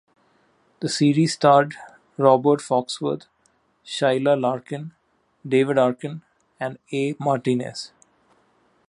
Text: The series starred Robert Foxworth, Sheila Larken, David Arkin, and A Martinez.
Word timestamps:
The 0.79 0.89
series 0.89 1.33
starred 1.35 1.75
Robert 2.17 2.59
Foxworth, 2.59 3.27
Sheila 3.83 4.35
Larken, 4.35 4.93
David 5.47 5.77
Arkin, 5.77 6.23
and 6.59 6.79
A 6.91 7.13
Martinez. 7.19 7.91